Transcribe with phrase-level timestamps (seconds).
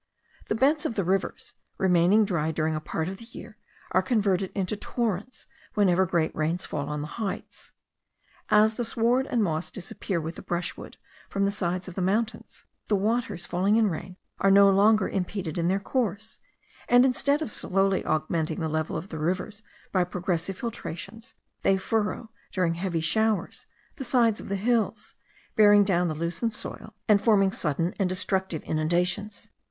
[0.47, 3.59] The beds of the rivers, remaining dry during a part of the year,
[3.91, 7.69] are converted into torrents whenever great rains fall on the heights.
[8.49, 10.97] As the sward and moss disappear with the brushwood
[11.29, 15.59] from the sides of the mountains, the waters falling in rain are no longer impeded
[15.59, 16.39] in their course;
[16.89, 19.61] and instead of slowly augmenting the level of the rivers
[19.91, 25.13] by progressive filtrations, they furrow, during heavy showers, the sides of the hills,
[25.55, 29.51] bearing down the loosened soil, and forming sudden and destructive inundations.